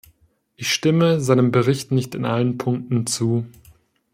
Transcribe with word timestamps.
Ich 0.55 0.73
stimme 0.73 1.19
seinem 1.21 1.51
Bericht 1.51 1.91
nicht 1.91 2.15
in 2.15 2.25
allen 2.25 2.57
Punkten 2.57 3.05
zu. 3.05 3.45